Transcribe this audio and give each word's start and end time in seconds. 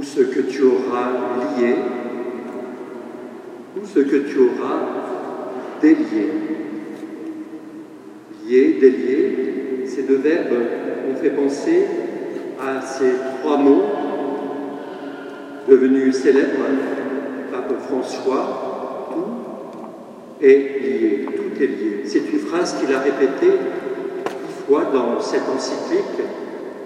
ou 0.00 0.02
ce 0.02 0.20
que 0.20 0.40
tu 0.40 0.62
auras 0.62 1.10
lié, 1.58 1.74
ou 3.76 3.86
ce 3.86 4.00
que 4.00 4.16
tu 4.16 4.38
auras 4.38 4.80
délié. 5.82 6.32
Lié, 8.46 8.78
délié, 8.80 9.84
ces 9.84 10.04
deux 10.04 10.16
verbes 10.16 10.56
ont 11.10 11.16
fait 11.16 11.30
penser 11.30 11.84
à 12.58 12.80
ces 12.80 13.12
trois 13.42 13.58
mots 13.58 13.82
devenus 15.68 16.16
célèbres, 16.16 16.64
Pape 17.52 17.78
François, 17.82 19.10
tout 19.12 20.44
est 20.44 20.80
lié, 20.80 21.26
tout 21.26 21.62
est 21.62 21.66
lié. 21.66 22.02
C'est 22.06 22.32
une 22.32 22.38
phrase 22.38 22.74
qu'il 22.80 22.94
a 22.94 23.00
répétée 23.00 23.52
dix 23.52 24.66
fois 24.66 24.86
dans 24.94 25.20
cette 25.20 25.46
encyclique, 25.54 26.26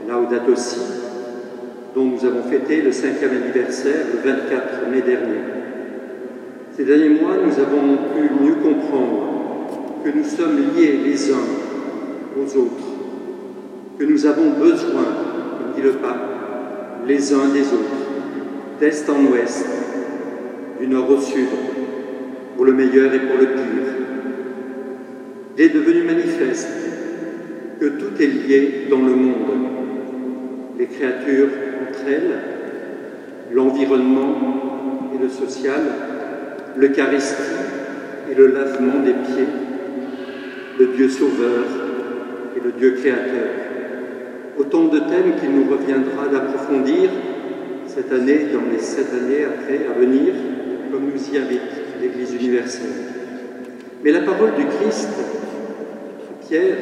Laudato 0.08 0.56
Si, 0.56 1.03
dont 1.94 2.04
nous 2.04 2.24
avons 2.24 2.42
fêté 2.42 2.82
le 2.82 2.90
cinquième 2.90 3.30
anniversaire 3.42 4.06
le 4.12 4.30
24 4.30 4.90
mai 4.90 5.00
dernier. 5.02 5.40
Ces 6.76 6.84
derniers 6.84 7.10
mois, 7.10 7.36
nous 7.44 7.52
avons 7.60 7.96
pu 8.14 8.44
mieux 8.44 8.54
comprendre 8.56 10.00
que 10.04 10.10
nous 10.10 10.24
sommes 10.24 10.56
liés 10.56 10.98
les 11.04 11.30
uns 11.30 11.46
aux 12.36 12.56
autres, 12.58 12.84
que 13.98 14.04
nous 14.04 14.26
avons 14.26 14.50
besoin, 14.58 15.04
comme 15.04 15.74
dit 15.76 15.82
le 15.82 15.92
pape, 15.92 17.04
les 17.06 17.32
uns 17.32 17.48
des 17.52 17.62
autres, 17.62 18.80
d'est 18.80 19.08
en 19.08 19.32
ouest, 19.32 19.64
du 20.80 20.88
nord 20.88 21.08
au 21.10 21.20
sud, 21.20 21.46
pour 22.56 22.64
le 22.64 22.72
meilleur 22.72 23.14
et 23.14 23.20
pour 23.20 23.38
le 23.38 23.46
pire. 23.46 23.84
Il 25.56 25.64
est 25.64 25.68
devenu 25.68 26.02
manifeste 26.02 26.68
que 27.78 27.86
tout 27.86 28.20
est 28.20 28.26
lié 28.26 28.86
dans 28.90 29.00
le 29.00 29.14
monde, 29.14 29.34
les 30.76 30.86
créatures 30.86 31.50
entre 31.88 32.08
elles, 32.08 32.38
l'environnement 33.52 35.10
et 35.14 35.22
le 35.22 35.28
social, 35.28 35.80
l'Eucharistie 36.76 37.42
et 38.30 38.34
le 38.34 38.48
lavement 38.48 39.00
des 39.04 39.12
pieds, 39.12 39.46
le 40.78 40.86
Dieu 40.96 41.08
sauveur 41.08 41.64
et 42.56 42.60
le 42.64 42.72
Dieu 42.72 42.92
créateur. 42.92 43.48
Autant 44.58 44.84
de 44.84 44.98
thèmes 44.98 45.34
qu'il 45.40 45.50
nous 45.50 45.70
reviendra 45.70 46.28
d'approfondir 46.32 47.10
cette 47.86 48.12
année, 48.12 48.46
dans 48.52 48.72
les 48.72 48.78
sept 48.78 49.12
années 49.12 49.44
après 49.44 49.86
à 49.86 49.98
venir, 49.98 50.32
comme 50.90 51.04
nous 51.04 51.34
y 51.34 51.38
invite 51.38 51.60
l'Église 52.00 52.34
universelle. 52.34 52.90
Mais 54.02 54.10
la 54.10 54.20
parole 54.20 54.54
du 54.56 54.64
Christ, 54.64 55.08
Pierre, 56.46 56.76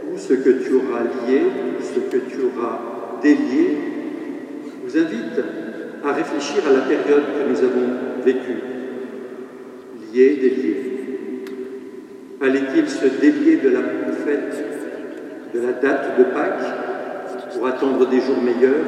tout 0.00 0.18
ce 0.18 0.34
que 0.34 0.50
tu 0.50 0.74
auras 0.74 1.02
lié, 1.02 1.42
tout 1.78 1.84
ce 1.84 2.00
que 2.00 2.18
tu 2.18 2.38
auras 2.42 2.91
délié, 3.22 3.78
vous 4.84 4.98
invite 4.98 5.40
à 6.04 6.12
réfléchir 6.12 6.62
à 6.68 6.72
la 6.72 6.80
période 6.80 7.24
que 7.24 7.48
nous 7.48 7.58
avons 7.58 7.88
vécue. 8.24 8.58
Lié, 10.12 10.36
délié. 10.36 10.76
Fallait-il 12.40 12.88
se 12.88 13.06
délier 13.20 13.56
de 13.56 13.68
la 13.68 13.80
fête, 14.24 14.64
de 15.54 15.60
la 15.60 15.72
date 15.72 16.18
de 16.18 16.24
Pâques, 16.24 17.54
pour 17.54 17.66
attendre 17.66 18.08
des 18.08 18.20
jours 18.20 18.42
meilleurs? 18.42 18.84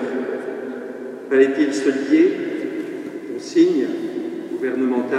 Fallait-il 1.30 1.72
se 1.72 1.88
lier 1.88 2.32
aux 3.34 3.38
signes 3.38 3.86
gouvernementaux 4.52 5.16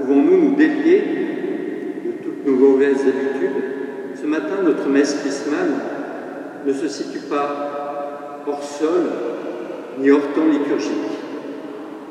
Pouvons-nous 0.00 0.50
nous 0.50 0.56
délier 0.56 1.02
de 2.04 2.24
toutes 2.24 2.46
nos 2.46 2.56
mauvaises 2.56 3.00
habitudes? 3.00 3.62
Ce 4.20 4.26
matin, 4.26 4.56
notre 4.64 4.88
messe 4.88 5.14
chrismale 5.20 5.70
ne 6.66 6.72
se 6.72 6.88
situe 6.88 7.26
pas 7.30 7.83
hors 8.46 8.62
sol 8.62 9.02
ni 9.98 10.10
hors 10.10 10.32
temps 10.34 10.46
liturgique. 10.46 10.92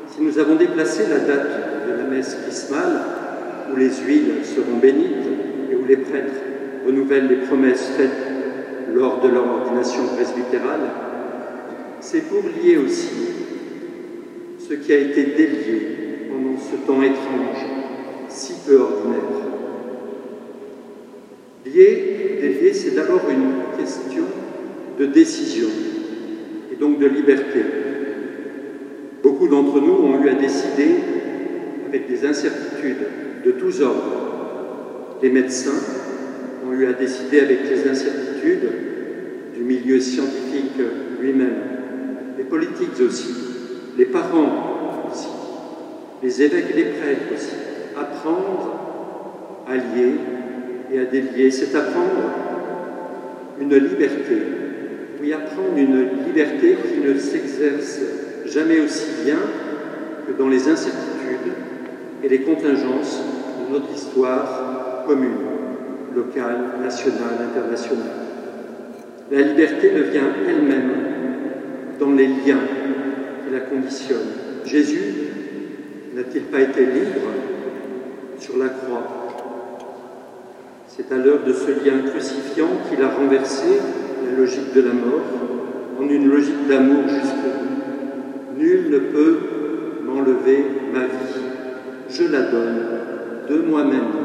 Si 0.08 0.22
nous 0.22 0.38
avons 0.38 0.56
déplacé 0.56 1.04
la 1.08 1.18
date 1.18 1.86
de 1.88 1.92
la 1.92 2.04
messe 2.04 2.36
chrismale, 2.46 3.00
où 3.72 3.76
les 3.76 3.90
huiles 3.90 4.44
seront 4.44 4.78
bénites 4.80 5.26
et 5.70 5.74
où 5.74 5.84
les 5.86 5.96
prêtres 5.96 6.34
renouvellent 6.86 7.28
les 7.28 7.46
promesses 7.46 7.90
faites 7.96 8.10
lors 8.94 9.20
de 9.20 9.28
leur 9.28 9.46
ordination 9.46 10.06
presbytérale, 10.14 10.90
c'est 12.00 12.28
pour 12.28 12.42
lier 12.42 12.76
aussi 12.76 13.10
ce 14.58 14.74
qui 14.74 14.92
a 14.92 14.98
été 14.98 15.24
délié 15.24 16.28
pendant 16.30 16.58
ce 16.58 16.76
temps 16.86 17.02
étrange, 17.02 17.64
si 18.28 18.54
peu 18.66 18.76
ordinaire. 18.76 19.20
Lier, 21.66 22.38
délier, 22.40 22.72
c'est 22.72 22.94
d'abord 22.94 23.22
une 23.30 23.82
question 23.82 24.24
de 24.98 25.06
décision 25.06 25.68
et 26.74 26.80
donc 26.80 26.98
de 26.98 27.06
liberté. 27.06 27.60
Beaucoup 29.22 29.48
d'entre 29.48 29.80
nous 29.80 29.92
ont 29.92 30.22
eu 30.22 30.28
à 30.28 30.34
décider 30.34 30.96
avec 31.86 32.08
des 32.08 32.26
incertitudes 32.26 33.06
de 33.44 33.50
tous 33.52 33.80
ordres. 33.80 35.16
Les 35.22 35.30
médecins 35.30 35.80
ont 36.66 36.72
eu 36.72 36.86
à 36.86 36.92
décider 36.92 37.40
avec 37.40 37.60
les 37.70 37.88
incertitudes 37.88 38.68
du 39.54 39.62
milieu 39.62 40.00
scientifique 40.00 40.80
lui-même, 41.20 41.54
les 42.36 42.44
politiques 42.44 43.00
aussi, 43.00 43.34
les 43.96 44.06
parents 44.06 45.04
aussi, 45.10 45.28
les 46.22 46.42
évêques 46.42 46.74
les 46.74 46.84
prêtres 46.84 47.32
aussi. 47.34 47.54
Apprendre 47.96 48.80
à 49.68 49.76
lier 49.76 50.14
et 50.92 50.98
à 50.98 51.04
délier, 51.04 51.50
c'est 51.52 51.74
apprendre 51.76 52.32
une 53.60 53.76
liberté. 53.76 54.53
Oui, 55.24 55.32
apprendre 55.32 55.78
une 55.78 56.26
liberté 56.26 56.76
qui 56.86 57.00
ne 57.00 57.18
s'exerce 57.18 57.98
jamais 58.44 58.80
aussi 58.80 59.06
bien 59.24 59.38
que 60.26 60.32
dans 60.38 60.50
les 60.50 60.68
incertitudes 60.68 61.52
et 62.22 62.28
les 62.28 62.40
contingences 62.40 63.22
de 63.58 63.72
notre 63.72 63.90
histoire 63.94 65.04
commune, 65.06 65.30
locale, 66.14 66.74
nationale, 66.82 67.38
internationale. 67.40 68.04
La 69.30 69.40
liberté 69.40 69.92
devient 69.92 70.28
elle-même 70.46 70.92
dans 71.98 72.10
les 72.12 72.26
liens 72.26 72.60
qui 73.46 73.54
la 73.54 73.60
conditionnent. 73.60 74.18
Jésus 74.66 75.14
n'a-t-il 76.14 76.42
pas 76.42 76.60
été 76.60 76.84
libre 76.84 77.30
sur 78.38 78.58
la 78.58 78.68
croix? 78.68 79.04
C'est 80.86 81.10
à 81.10 81.16
l'heure 81.16 81.40
de 81.46 81.52
ce 81.54 81.70
lien 81.70 82.10
crucifiant 82.10 82.68
qu'il 82.90 83.02
a 83.02 83.08
renversé 83.08 83.80
la 84.24 84.38
logique 84.38 84.74
de 84.74 84.80
la 84.80 84.92
mort 84.92 85.24
en 86.00 86.08
une 86.08 86.28
logique 86.28 86.66
d'amour 86.68 87.02
jusqu'au 87.08 87.50
bout. 87.60 88.58
Nul 88.58 88.90
ne 88.90 88.98
peut 88.98 89.38
m'enlever 90.04 90.64
ma 90.92 91.04
vie. 91.04 91.42
Je 92.08 92.24
la 92.24 92.42
donne 92.42 92.82
de 93.48 93.56
moi-même. 93.58 94.24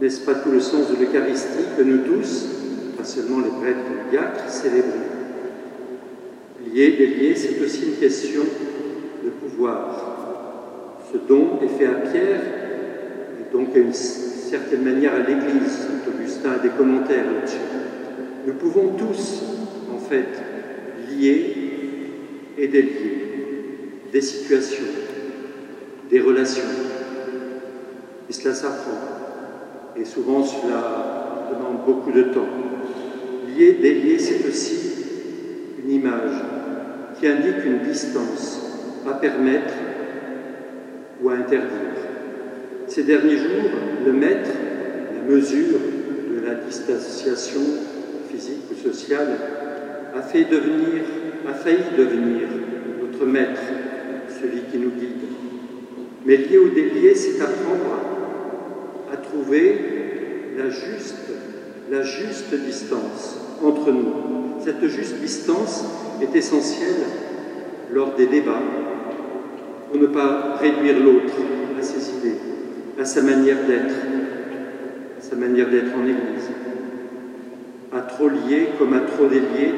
N'est-ce 0.00 0.24
pas 0.24 0.34
tout 0.34 0.50
le 0.50 0.60
sens 0.60 0.90
de 0.90 0.96
l'Eucharistie 0.96 1.64
que 1.76 1.82
nous 1.82 1.98
tous, 1.98 2.46
pas 2.96 3.04
seulement 3.04 3.40
les 3.40 3.50
prêtres 3.50 4.10
diacres, 4.10 4.48
célébrons? 4.48 4.90
Lier, 6.66 6.92
délier, 6.92 7.34
c'est 7.34 7.62
aussi 7.62 7.86
une 7.86 7.96
question 7.96 8.42
de 9.24 9.30
pouvoir. 9.30 10.96
Ce 11.12 11.18
don 11.28 11.58
est 11.62 11.78
fait 11.78 11.86
à 11.86 11.94
Pierre, 12.10 12.40
et 13.40 13.52
donc 13.52 13.74
à 13.74 13.78
une 13.78 13.92
certaine 13.92 14.82
manière 14.82 15.12
à 15.14 15.18
l'Église. 15.18 15.70
Saint 15.70 16.10
Augustin 16.10 16.52
a 16.52 16.58
des 16.58 16.70
commentaires 16.70 17.24
là-dessus. 17.24 17.58
Nous 18.50 18.56
pouvons 18.56 18.96
tous, 18.96 19.44
en 19.94 19.98
fait, 19.98 20.26
lier 21.08 21.54
et 22.58 22.66
délier 22.66 23.18
des 24.12 24.20
situations, 24.20 24.86
des 26.10 26.18
relations. 26.18 26.64
Et 28.28 28.32
cela 28.32 28.52
s'apprend. 28.52 28.98
Et 29.96 30.04
souvent, 30.04 30.42
cela 30.42 31.46
demande 31.52 31.84
beaucoup 31.86 32.10
de 32.10 32.24
temps. 32.24 32.48
Lier, 33.56 33.74
délier, 33.74 34.18
c'est 34.18 34.44
aussi 34.48 34.94
une 35.84 35.92
image 35.92 36.42
qui 37.20 37.28
indique 37.28 37.64
une 37.64 37.88
distance 37.88 38.62
à 39.08 39.14
permettre 39.14 39.74
ou 41.22 41.28
à 41.28 41.34
interdire. 41.34 41.68
Ces 42.88 43.04
derniers 43.04 43.36
jours, 43.36 43.70
le 44.04 44.12
maître, 44.12 44.50
la 45.14 45.32
mesure 45.32 45.78
de 46.34 46.44
la 46.44 46.54
distanciation 46.56 47.60
physique 48.40 48.62
ou 48.72 48.88
sociale, 48.88 49.36
a, 50.14 50.22
fait 50.22 50.44
devenir, 50.44 51.02
a 51.48 51.52
failli 51.52 51.84
devenir 51.96 52.48
notre 53.02 53.26
maître, 53.26 53.60
celui 54.40 54.62
qui 54.70 54.78
nous 54.78 54.90
guide. 54.90 55.28
Mais 56.24 56.36
lié 56.36 56.58
ou 56.58 56.70
délié, 56.70 57.14
c'est 57.14 57.40
apprendre 57.40 58.00
à 59.12 59.16
trouver 59.16 60.54
la 60.56 60.70
juste, 60.70 61.30
la 61.90 62.02
juste 62.02 62.54
distance 62.54 63.38
entre 63.62 63.92
nous. 63.92 64.12
Cette 64.64 64.86
juste 64.86 65.16
distance 65.16 65.84
est 66.22 66.34
essentielle 66.36 67.04
lors 67.92 68.14
des 68.14 68.26
débats 68.26 68.62
pour 69.90 70.00
ne 70.00 70.06
pas 70.06 70.56
réduire 70.60 70.98
l'autre 71.00 71.34
à 71.78 71.82
ses 71.82 72.10
idées, 72.10 72.36
à 72.98 73.04
sa 73.04 73.22
manière 73.22 73.66
d'être, 73.66 73.94
à 75.18 75.22
sa 75.22 75.36
manière 75.36 75.68
d'être 75.68 75.94
en 75.96 76.04
Église. 76.04 76.59
Trop 78.20 78.28
lier 78.28 78.68
comme 78.78 78.92
à 78.92 79.00
trop 79.00 79.24
délier, 79.28 79.72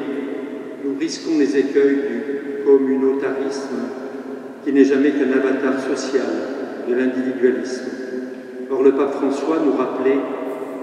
nous 0.83 0.97
risquons 0.99 1.39
les 1.39 1.57
écueils 1.57 1.95
du 1.95 2.65
communautarisme 2.65 3.69
qui 4.65 4.73
n'est 4.73 4.83
jamais 4.83 5.11
qu'un 5.11 5.31
avatar 5.31 5.79
social 5.79 6.25
de 6.89 6.93
l'individualisme. 6.93 7.85
Or, 8.69 8.83
le 8.83 8.91
pape 8.91 9.13
François 9.13 9.59
nous 9.65 9.71
rappelait 9.71 10.19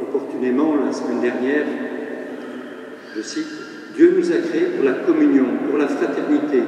opportunément 0.00 0.74
la 0.76 0.90
semaine 0.90 1.20
dernière, 1.20 1.66
je 3.14 3.20
cite, 3.20 3.52
Dieu 3.94 4.14
nous 4.16 4.32
a 4.32 4.36
créés 4.36 4.70
pour 4.76 4.86
la 4.86 4.94
communion, 4.94 5.44
pour 5.68 5.76
la 5.76 5.88
fraternité, 5.88 6.62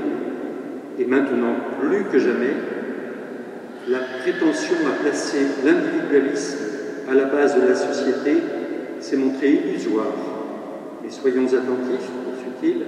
et 0.99 1.07
maintenant, 1.07 1.55
plus 1.81 2.05
que 2.13 2.19
jamais, 2.19 2.53
la 3.89 4.01
prétention 4.21 4.77
à 4.87 5.03
placer 5.03 5.39
l'individualisme 5.65 6.59
à 7.11 7.15
la 7.15 7.25
base 7.25 7.59
de 7.59 7.67
la 7.67 7.75
société 7.75 8.37
s'est 9.01 9.17
montrée 9.17 9.53
illusoire. 9.53 10.32
Mais 11.03 11.11
soyons 11.11 11.47
attentifs, 11.47 12.11
poursuit-il, 12.25 12.85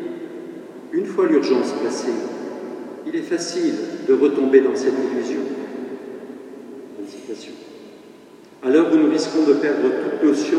une 0.93 1.07
fois 1.07 1.27
l'urgence 1.27 1.73
placée, 1.81 2.13
il 3.07 3.17
est 3.17 3.23
facile 3.23 3.75
de 4.09 4.15
retomber 4.15 4.61
dans 4.61 4.75
cette 4.75 4.95
illusion. 5.13 5.41
À 8.63 8.71
l'heure 8.71 8.93
où 8.93 8.97
nous 8.97 9.11
risquons 9.11 9.45
de 9.47 9.55
perdre 9.55 9.89
toute 9.89 10.25
notion 10.27 10.59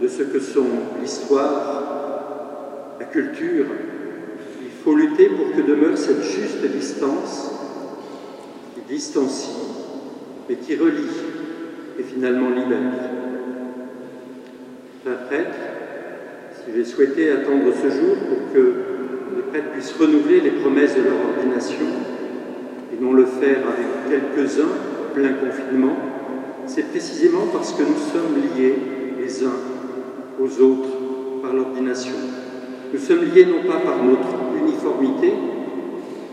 de 0.00 0.08
ce 0.08 0.22
que 0.22 0.40
sont 0.40 0.66
l'histoire, 1.00 2.96
la 2.98 3.06
culture, 3.06 3.66
il 4.62 4.70
faut 4.82 4.94
lutter 4.94 5.28
pour 5.28 5.52
que 5.54 5.60
demeure 5.60 5.96
cette 5.96 6.22
juste 6.22 6.64
distance 6.64 7.52
qui 8.74 8.92
distancie, 8.92 9.50
mais 10.48 10.56
qui 10.56 10.76
relie 10.76 11.06
et 11.98 12.02
finalement 12.02 12.50
libère. 12.50 12.78
Un 15.06 15.26
prêtre, 15.26 15.56
j'ai 16.74 16.84
souhaité 16.84 17.30
attendre 17.30 17.72
ce 17.74 17.90
jour 17.90 18.16
pour 18.28 18.52
que 18.54 18.74
les 19.36 19.42
prêtres 19.50 19.70
puissent 19.72 19.94
renouveler 19.98 20.40
les 20.40 20.50
promesses 20.50 20.96
de 20.96 21.02
leur 21.02 21.14
ordination 21.34 21.86
et 22.92 23.02
non 23.02 23.12
le 23.12 23.24
faire 23.24 23.58
avec 23.66 23.86
quelques-uns, 24.08 24.68
plein 25.14 25.32
confinement, 25.34 25.96
c'est 26.66 26.88
précisément 26.90 27.46
parce 27.52 27.72
que 27.72 27.82
nous 27.82 27.96
sommes 27.96 28.36
liés 28.56 28.76
les 29.18 29.44
uns 29.44 29.58
aux 30.40 30.62
autres 30.62 31.42
par 31.42 31.52
l'ordination. 31.52 32.14
Nous 32.92 32.98
sommes 32.98 33.24
liés 33.24 33.46
non 33.46 33.68
pas 33.68 33.78
par 33.80 34.02
notre 34.02 34.28
uniformité, 34.60 35.32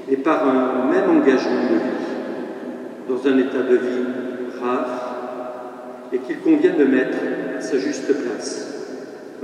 mais 0.10 0.18
par 0.18 0.48
un 0.48 0.92
même 0.92 1.10
engagement 1.10 1.64
de 1.72 1.76
vie, 1.76 3.10
dans 3.10 3.28
un 3.28 3.38
état 3.40 3.64
de 3.64 3.76
vie 3.76 4.60
rare 4.62 6.10
et 6.12 6.20
qu'il 6.20 6.40
convient 6.40 6.74
de 6.78 6.86
mettre 6.86 7.18
à 7.58 7.62
sa 7.62 7.78
juste 7.78 8.14
place. 8.14 8.87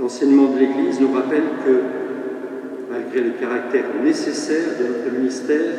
L'enseignement 0.00 0.48
de 0.48 0.58
l'Église 0.58 1.00
nous 1.00 1.12
rappelle 1.12 1.44
que, 1.64 1.80
malgré 2.90 3.20
le 3.20 3.30
caractère 3.40 3.84
nécessaire 4.02 4.76
de 4.80 4.86
notre 4.88 5.16
ministère, 5.16 5.72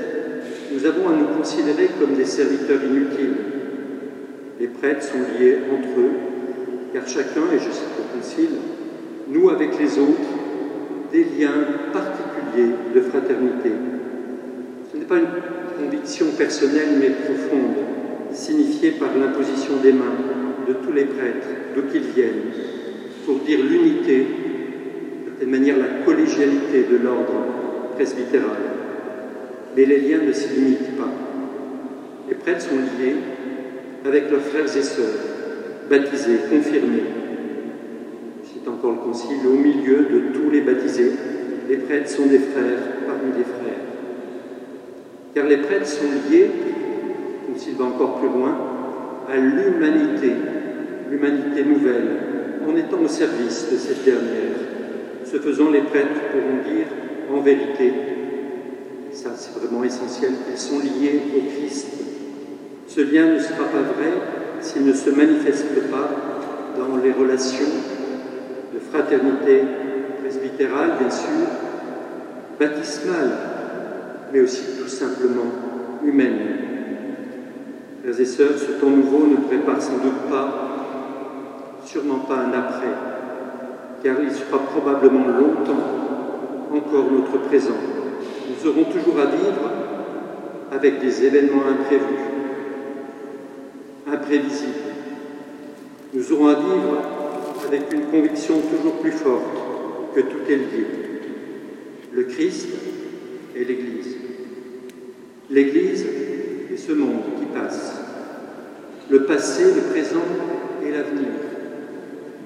nous 0.71 0.85
avons 0.85 1.09
à 1.09 1.13
nous 1.13 1.37
considérer 1.37 1.89
comme 1.99 2.15
des 2.15 2.25
serviteurs 2.25 2.83
inutiles. 2.83 3.35
Les 4.59 4.67
prêtres 4.67 5.03
sont 5.03 5.19
liés 5.37 5.57
entre 5.69 5.99
eux, 5.99 6.11
car 6.93 7.05
chacun, 7.07 7.41
et 7.53 7.59
je 7.59 7.71
cite 7.71 7.89
le 7.97 8.17
Concile, 8.17 8.55
noue 9.27 9.49
avec 9.49 9.77
les 9.77 9.99
autres 9.99 10.31
des 11.11 11.25
liens 11.37 11.65
particuliers 11.91 12.71
de 12.95 13.01
fraternité. 13.01 13.71
Ce 14.91 14.97
n'est 14.97 15.05
pas 15.05 15.17
une 15.17 15.87
conviction 15.89 16.27
personnelle 16.37 16.99
mais 17.01 17.09
profonde, 17.09 17.75
signifiée 18.31 18.91
par 18.91 19.09
l'imposition 19.19 19.73
des 19.83 19.91
mains 19.91 20.15
de 20.67 20.73
tous 20.73 20.93
les 20.93 21.05
prêtres, 21.05 21.47
d'où 21.75 21.81
qu'ils 21.91 22.13
viennent, 22.15 22.51
pour 23.25 23.39
dire 23.39 23.59
l'unité, 23.63 24.19
de 25.25 25.31
telle 25.39 25.49
manière 25.49 25.77
la 25.77 26.05
collégialité 26.05 26.85
de 26.89 26.97
l'ordre 27.03 27.33
presbytéral. 27.95 28.57
Mais 29.75 29.85
les 29.85 29.99
liens 29.99 30.21
ne 30.25 30.31
s'y 30.31 30.49
limitent 30.53 30.97
pas. 30.97 31.11
Les 32.29 32.35
prêtres 32.35 32.61
sont 32.61 32.75
liés 32.75 33.15
avec 34.05 34.29
leurs 34.31 34.41
frères 34.41 34.65
et 34.65 34.83
sœurs, 34.83 35.05
baptisés, 35.89 36.39
confirmés. 36.49 37.03
C'est 38.43 38.69
encore 38.69 38.91
le 38.91 38.97
concile, 38.99 39.37
au 39.47 39.57
milieu 39.57 39.97
de 39.97 40.33
tous 40.33 40.49
les 40.51 40.61
baptisés, 40.61 41.11
les 41.67 41.77
prêtres 41.77 42.09
sont 42.09 42.27
des 42.27 42.39
frères 42.39 42.79
parmi 43.07 43.31
des 43.35 43.43
frères. 43.43 43.85
Car 45.33 45.45
les 45.45 45.57
prêtres 45.57 45.87
sont 45.87 46.05
liés, 46.29 46.49
le 47.47 47.53
concile 47.53 47.75
va 47.75 47.85
encore 47.85 48.19
plus 48.19 48.29
loin, 48.29 48.55
à 49.27 49.37
l'humanité, 49.37 50.31
l'humanité 51.09 51.63
nouvelle, 51.63 52.24
en 52.67 52.75
étant 52.75 52.99
au 53.03 53.07
service 53.07 53.67
de 53.71 53.77
cette 53.77 54.03
dernière. 54.03 54.55
Ce 55.25 55.37
faisant, 55.37 55.69
les 55.71 55.81
prêtres 55.81 56.21
pourront 56.31 56.63
dire 56.63 56.87
en 57.33 57.41
vérité, 57.41 57.93
ça 59.11 59.31
c'est 59.35 59.57
vraiment 59.59 59.83
essentiel, 59.83 60.31
qu'ils 60.45 60.57
sont 60.57 60.79
liés 60.79 61.21
au 61.35 61.49
Christ. 61.49 61.87
Ce 62.87 63.01
lien 63.01 63.33
ne 63.33 63.39
sera 63.39 63.65
pas 63.65 63.81
vrai 63.81 64.13
s'il 64.61 64.85
ne 64.85 64.93
se 64.93 65.09
manifeste 65.09 65.89
pas 65.91 66.09
dans 66.77 66.97
les 66.97 67.11
relations 67.11 67.65
de 68.73 68.79
fraternité 68.79 69.63
presbytérale, 70.21 70.91
bien 70.99 71.09
sûr, 71.09 71.47
baptismale, 72.59 73.31
mais 74.31 74.41
aussi 74.41 74.63
tout 74.79 74.87
simplement 74.87 75.51
humaine. 76.05 76.37
Frères 78.03 78.19
et 78.19 78.25
sœurs, 78.25 78.57
ce 78.57 78.79
temps 78.79 78.89
nouveau 78.89 79.27
ne 79.27 79.37
prépare 79.37 79.81
sans 79.81 79.97
doute 79.97 80.29
pas 80.29 80.74
sûrement 81.95 82.25
pas 82.27 82.35
un 82.35 82.51
après, 82.51 82.91
car 84.03 84.17
il 84.21 84.29
sera 84.29 84.59
probablement 84.59 85.27
longtemps 85.27 85.79
encore 86.69 87.05
notre 87.09 87.47
présent. 87.47 87.77
Nous 88.49 88.69
aurons 88.69 88.83
toujours 88.83 89.17
à 89.17 89.27
vivre 89.27 89.71
avec 90.73 90.99
des 90.99 91.23
événements 91.23 91.61
imprévus, 91.61 92.03
imprévisibles. 94.11 94.73
Nous 96.13 96.33
aurons 96.33 96.47
à 96.47 96.55
vivre 96.55 96.97
avec 97.65 97.93
une 97.93 98.07
conviction 98.07 98.55
toujours 98.59 98.95
plus 98.99 99.13
forte 99.13 99.45
que 100.15 100.19
tout 100.19 100.49
est 100.49 100.55
lié. 100.57 100.87
Le 102.11 102.23
Christ 102.23 102.67
et 103.55 103.63
l'Église. 103.63 104.17
L'Église 105.49 106.05
est 106.73 106.77
ce 106.77 106.91
monde 106.91 107.21
qui 107.39 107.45
passe. 107.57 108.01
Le 109.09 109.23
passé, 109.23 109.63
le 109.63 109.93
présent 109.93 110.25
et 110.85 110.91
l'avenir 110.91 111.54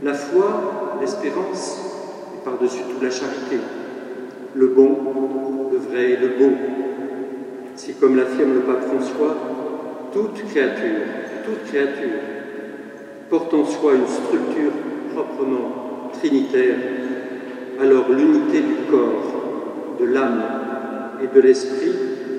la 0.04 0.13
foi, 0.13 0.98
l'espérance, 1.01 1.80
et 2.36 2.44
par-dessus 2.44 2.84
tout 2.84 3.04
la 3.04 3.12
charité, 3.12 3.57
le 4.56 4.68
bon, 4.68 4.98
le 5.72 5.78
vrai 5.78 6.12
et 6.12 6.18
le 6.18 6.30
beau. 6.30 6.56
Si, 7.75 7.94
comme 7.94 8.16
l'affirme 8.16 8.54
le 8.54 8.62
pape 8.62 8.83
François, 8.83 9.35
toute 10.14 10.45
créature, 10.50 11.06
toute 11.45 11.64
créature 11.66 12.19
porte 13.30 13.54
en 13.54 13.66
soi 13.66 13.94
une 13.95 14.07
structure 14.07 14.71
proprement 15.14 16.12
trinitaire, 16.14 16.76
alors 17.80 18.09
l'unité 18.09 18.62
du 18.62 18.76
corps, 18.90 19.97
de 20.00 20.06
l'âme 20.06 20.44
et 21.24 21.33
de 21.33 21.42
l'esprit 21.42 21.92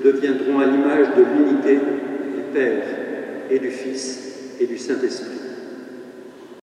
deviendront 0.03 0.59
à 0.59 0.65
l'image 0.65 1.07
de 1.15 1.23
l'unité 1.23 1.75
du 1.75 2.41
Père 2.53 2.83
et 3.49 3.59
du 3.59 3.69
Fils 3.69 4.57
et 4.59 4.65
du 4.65 4.77
Saint-Esprit. 4.77 5.40